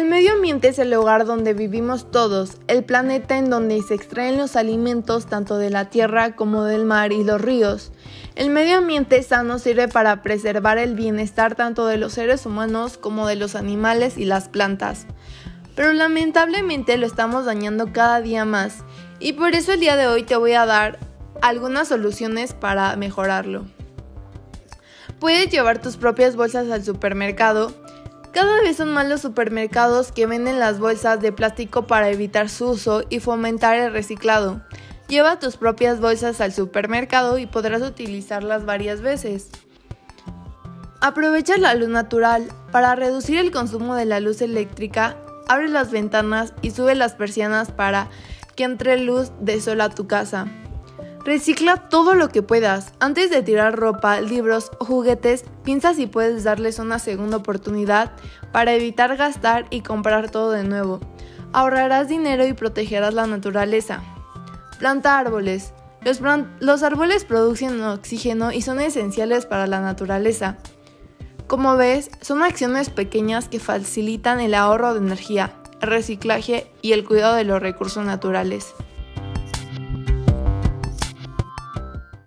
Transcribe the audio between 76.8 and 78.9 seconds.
y el cuidado de los recursos naturales.